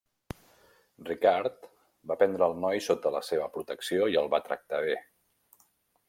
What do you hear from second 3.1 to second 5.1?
la seva protecció i el va tractar bé.